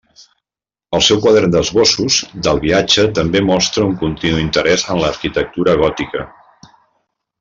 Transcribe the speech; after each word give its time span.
El 0.99 1.03
seu 1.07 1.19
quadern 1.25 1.51
d'esbossos 1.55 2.17
del 2.47 2.61
viatge 2.63 3.05
també 3.21 3.43
mostra 3.51 3.85
un 3.91 3.93
continu 4.05 4.41
interès 4.47 4.87
en 4.95 5.03
l'arquitectura 5.05 5.77
gòtica. 5.83 6.25